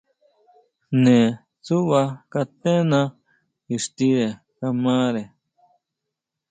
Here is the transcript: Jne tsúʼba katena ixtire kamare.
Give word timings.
Jne 0.89 1.17
tsúʼba 1.63 2.01
katena 2.31 2.99
ixtire 3.75 4.27
kamare. 4.57 5.23